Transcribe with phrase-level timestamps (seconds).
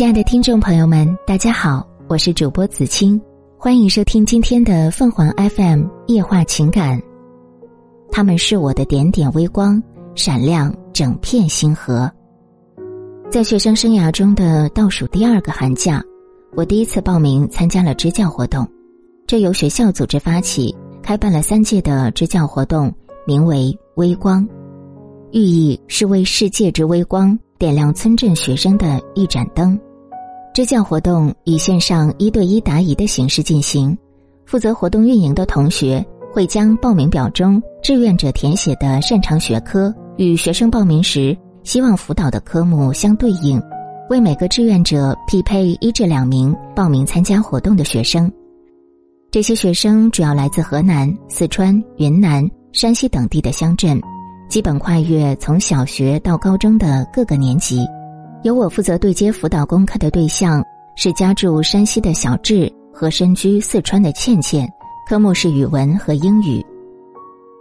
[0.00, 3.20] 亲爱的听众朋友们，大家好，我是主播子清，
[3.58, 6.98] 欢迎收听今天的凤凰 FM 夜话情感。
[8.10, 9.78] 他们是我的点点微光，
[10.14, 12.10] 闪亮整片星河。
[13.30, 16.02] 在学生生涯中的倒数第二个寒假，
[16.54, 18.66] 我第一次报名参加了支教活动。
[19.26, 22.90] 这由学校组织发起，开办了三届的支教活动，
[23.26, 24.48] 名为“微光”，
[25.32, 27.38] 寓意是为世界之微光。
[27.58, 29.78] 点亮村镇学生的一盏灯。
[30.52, 33.96] 支教活动以线上一对一答疑的形式进行，
[34.46, 43.62] 负责活动运营的同学会将报名表中志愿者填写的擅长学科与学生报名时希望辅导的科目相对应，
[44.10, 48.30] 为每个志愿者匹配一至两名报名参加活动的学生。
[49.30, 54.00] 这些学生主要来自河南、四川、云南、山西等地的乡镇。
[54.48, 57.86] 基本跨越从小学到高中的各个年级，
[58.42, 60.64] 由我负责对接辅导功课的对象
[60.96, 64.66] 是家住山西的小智和身居四川的倩倩，
[65.06, 66.64] 科目是语文和英语。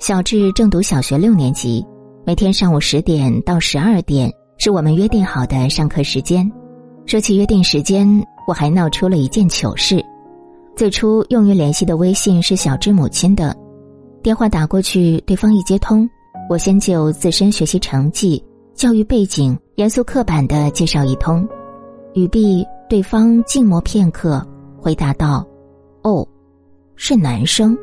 [0.00, 1.84] 小智正读小学六年级，
[2.24, 6.50] 每天上午十点到十二点是我们约定好的上课时间。
[7.04, 8.08] 说起约定时间，
[8.48, 10.02] 我还闹出了一件糗事。
[10.74, 13.54] 最初用于联系的微信是小智母亲的，
[14.22, 16.08] 电话打过去，对方一接通。
[16.48, 18.42] 我先就自身学习成绩、
[18.74, 21.46] 教育背景严肃刻板的介绍一通，
[22.14, 24.44] 语毕，对方静默片刻，
[24.80, 25.46] 回答道
[26.02, 26.26] ：“哦，
[26.96, 27.76] 是男生。”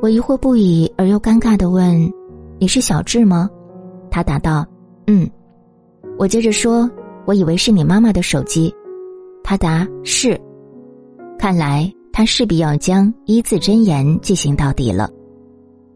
[0.00, 2.12] 我疑惑不已而又尴尬的问
[2.58, 3.50] ：“你是小智吗？”
[4.10, 4.64] 他答道
[5.08, 5.28] ：“嗯。”
[6.18, 6.90] 我接着说
[7.26, 8.72] ：“我以为是你妈妈的手机。”
[9.42, 10.40] 他答：“是。”
[11.38, 15.10] 看来他势必要将一字真言进行到底了。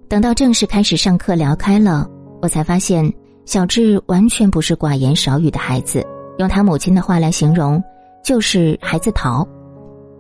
[0.07, 2.07] 等到正式开始上课聊开了，
[2.43, 3.11] 我才发现
[3.51, 6.07] 小智完全不是寡言少语的孩子。
[6.39, 7.83] 用他母亲的话来形容，
[8.23, 9.45] 就是孩子淘。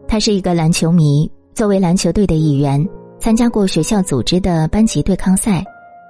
[0.08, 2.84] 他是一个篮球迷，作为篮球队的一员，
[3.20, 5.64] 参加过学校组织的班级对抗赛，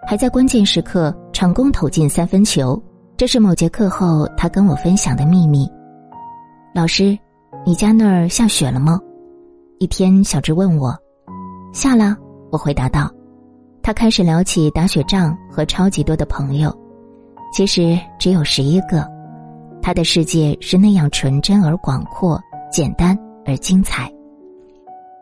[0.08, 2.82] 还在关键时刻成功投进三分球。
[3.18, 5.68] 这是某节课后他跟我分享的秘密。
[6.74, 7.18] 老师，
[7.66, 8.98] 你家那儿下雪了吗？
[9.78, 10.96] 一天，小智问我。
[11.74, 12.16] 下了，
[12.50, 13.10] 我回答道。
[13.82, 16.74] 他开始聊起打雪仗和超级多的朋友，
[17.52, 19.06] 其实只有十一个。
[19.82, 22.40] 他的世界是那样纯真而广阔，
[22.70, 24.10] 简单而精彩。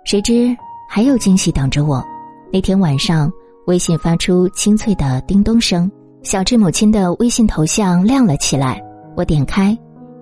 [0.05, 0.57] 谁知
[0.89, 2.05] 还有惊喜等着我。
[2.53, 3.31] 那天晚上，
[3.67, 5.91] 微信发出清脆的叮咚声，
[6.23, 8.83] 小智母亲的微信头像亮了起来。
[9.17, 9.77] 我点开，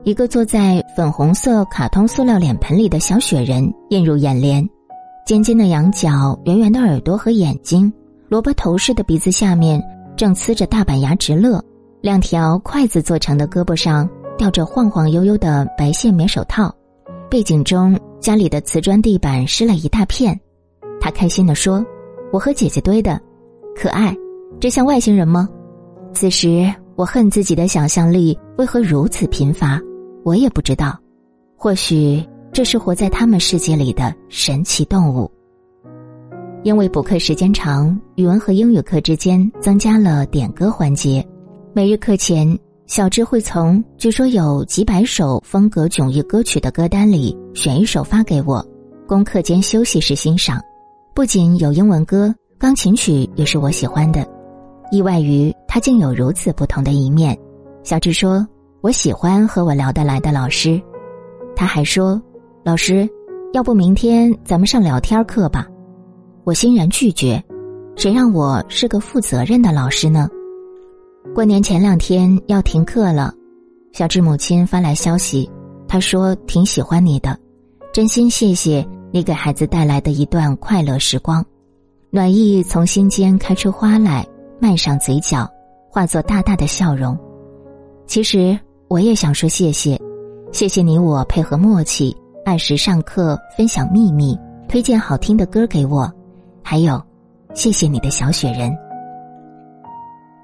[0.04, 4.68] 一个坐在粉红色卡通塑料脸盆里的小雪人映入眼帘，
[5.24, 7.92] 尖尖的羊角，圆圆的耳朵和眼睛。
[8.28, 9.80] 萝卜头似的鼻子下面
[10.16, 11.62] 正呲着大板牙直乐，
[12.00, 14.08] 两条筷子做成的胳膊上
[14.38, 16.72] 吊着晃晃悠悠的白线棉手套，
[17.28, 20.38] 背景中家里的瓷砖地板湿了一大片。
[21.00, 21.84] 他开心地说
[22.32, 23.20] ：“我和姐姐堆的，
[23.74, 24.14] 可爱，
[24.60, 25.48] 这像外星人吗？”
[26.12, 29.80] 此时我恨自己的想象力为何如此贫乏，
[30.24, 30.98] 我也不知道，
[31.56, 35.30] 或许这是活在他们世界里的神奇动物。
[36.62, 41.26] 因为补课时间长，语文和英语课之间增加了点歌环节。
[41.76, 48.66] 每日课前，小智会从据说有几百首风格迥异歌曲的歌单里选一首发给我，
[49.06, 50.58] 供课间休息时欣赏。
[51.14, 54.26] 不仅有英文歌，钢琴曲也是我喜欢的。
[54.90, 57.38] 意外于他竟有如此不同的一面。
[57.82, 58.48] 小智说
[58.80, 60.80] ：“我喜欢和我聊得来的老师。”
[61.54, 62.18] 他还说
[62.64, 63.06] ：“老师，
[63.52, 65.66] 要不明天咱们上聊天课吧？”
[66.44, 67.38] 我欣然拒绝，
[67.96, 70.26] 谁让我是个负责任的老师呢？
[71.34, 73.32] 过年前两天要停课了，
[73.92, 75.50] 小智母亲发来消息，
[75.86, 77.38] 她说挺喜欢你的，
[77.92, 81.44] 真心谢谢你给孩子带来的一段快乐时光，
[82.10, 84.26] 暖意从心间开出花来，
[84.58, 85.46] 漫上嘴角，
[85.90, 87.16] 化作大大的笑容。
[88.06, 90.00] 其实我也想说谢谢，
[90.52, 92.16] 谢谢你我配合默契，
[92.46, 96.10] 按时上课，分享秘密，推荐好听的歌给我。
[96.62, 97.00] 还有，
[97.52, 98.74] 谢谢你的小雪人。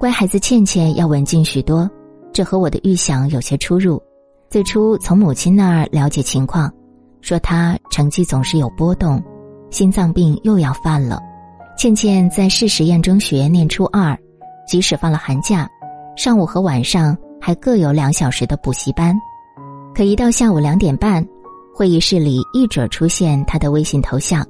[0.03, 1.89] 乖孩子倩倩要文静许多，
[2.33, 4.03] 这和我的预想有些出入。
[4.49, 6.69] 最初从母亲那儿了解情况，
[7.21, 9.23] 说她成绩总是有波动，
[9.71, 11.21] 心脏病又要犯了。
[11.77, 14.13] 倩倩在市实验中学念初二，
[14.67, 15.69] 即使放了寒假，
[16.17, 19.15] 上午和晚上还各有两小时的补习班。
[19.95, 21.25] 可一到下午两点半，
[21.73, 24.45] 会议室里一准出现她的微信头像。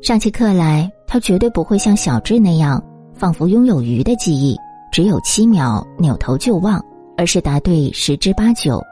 [0.00, 2.82] 上起课来，他绝对不会像小智那样，
[3.22, 4.58] 仿佛拥有鱼的记忆，
[4.90, 6.84] 只有七秒扭头就忘，
[7.16, 8.82] 而是答对十之八九。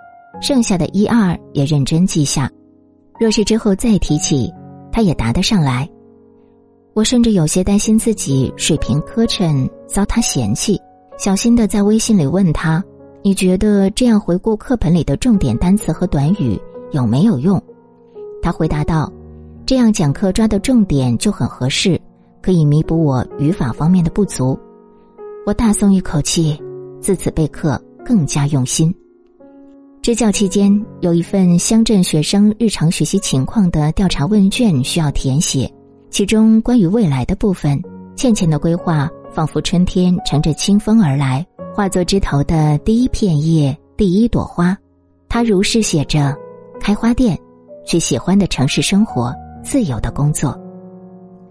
[0.40, 2.48] 剩下的一二也认真记下。
[3.18, 4.48] 若是之后再提起，
[4.92, 5.90] 他也答得上来。
[6.94, 10.80] 我甚至有些担心自己水平磕碜，遭他嫌弃，
[11.18, 12.80] 小心的在微信里问他
[13.24, 16.56] ：“你觉得这样回顾课本里的重点单词和短语
[16.92, 17.60] 有没有用？”
[18.40, 19.12] 他回答道
[19.66, 22.00] ：“这样讲课抓的重点就很合适，
[22.42, 24.58] 可以弥补我语法方面的不足。”
[25.46, 26.60] 我大松一口气，
[27.00, 28.94] 自此备课更加用心。
[30.02, 35.70] 支教期间，有一份乡镇学生日常学习情况的调查问卷需要填写。
[36.08, 37.80] 其中关于未来的部分，
[38.16, 44.76] 倩倩的规划仿佛春天乘着清风而来，化作枝头的第一片叶、第一朵花。
[45.28, 46.36] 她如是写着：
[46.80, 47.38] 开花店，
[47.86, 50.58] 去喜欢的城市生活，自由的工作。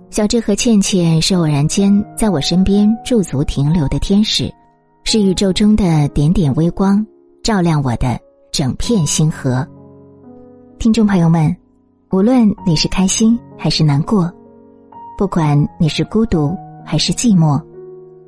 [0.09, 4.51] 小智和倩倩是偶然间在我身边驻足停留的天使，
[5.03, 7.05] 是宇宙中的点点微光，
[7.43, 8.19] 照亮我的
[8.51, 9.65] 整片星河。
[10.79, 11.55] 听众朋友们，
[12.09, 14.31] 无论你是开心还是难过。
[15.15, 17.61] 不管你是孤独还是寂寞，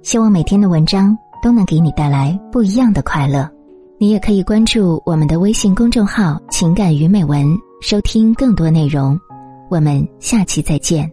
[0.04, 3.50] 希望每天的文章都能给你带来不一样的快乐。
[3.98, 7.48] 你也可以关注我们的微信公众号“情感与美文”，
[7.82, 9.20] 收听更多内容。
[9.68, 11.12] 我们下期再见。